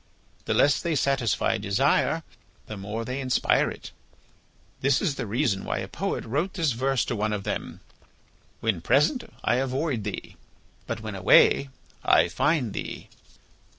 The 0.45 0.55
less 0.55 0.81
they 0.81 0.95
satisfy 0.95 1.59
desire 1.59 2.23
the 2.65 2.75
more 2.75 3.05
they 3.05 3.21
inspire 3.21 3.69
it. 3.69 3.91
This 4.79 4.99
is 4.99 5.13
the 5.13 5.27
reason 5.27 5.63
why 5.63 5.77
a 5.77 5.87
poet 5.87 6.25
wrote 6.25 6.55
this 6.55 6.71
verse 6.71 7.05
to 7.05 7.15
one 7.15 7.31
of 7.31 7.43
them: 7.43 7.81
'When 8.61 8.81
present 8.81 9.31
I 9.43 9.57
avoid 9.57 10.03
thee, 10.03 10.37
but 10.87 11.01
when 11.01 11.13
away 11.13 11.69
I 12.03 12.29
find 12.29 12.73
thee. 12.73 13.09